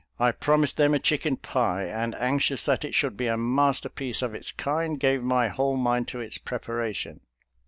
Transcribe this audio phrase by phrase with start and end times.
[0.19, 4.33] I promised them a chicken pie, and anxious that it should be a masterpiece of
[4.33, 7.21] its kind, gave my whole mind to its preparation.